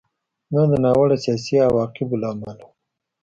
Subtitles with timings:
[0.53, 2.69] دا د ناوړه سیاسي عواقبو له امله و